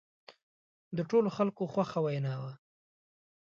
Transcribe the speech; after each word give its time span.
د 0.97 0.99
ټولو 1.09 1.29
خلکو 1.37 1.63
خوښه 1.73 1.99
وینا 2.05 2.33
وه. 2.41 2.53